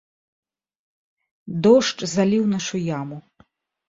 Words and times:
Дождж 1.67 1.99
заліў 2.13 2.43
нашу 2.55 2.81
яму. 2.99 3.17